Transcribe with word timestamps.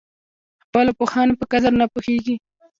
خپلو 0.63 0.91
پوهانو 0.99 1.33
په 1.39 1.45
قدر 1.51 1.71
نه 1.81 1.85
پوهېږي. 1.93 2.35